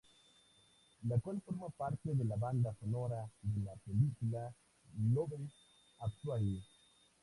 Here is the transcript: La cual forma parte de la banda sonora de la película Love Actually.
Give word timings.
La 1.03 1.19
cual 1.19 1.39
forma 1.41 1.69
parte 1.69 2.15
de 2.15 2.25
la 2.25 2.35
banda 2.35 2.73
sonora 2.79 3.29
de 3.43 3.61
la 3.63 3.73
película 3.85 4.51
Love 4.97 5.39
Actually. 5.99 6.63